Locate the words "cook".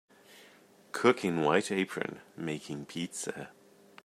0.93-1.23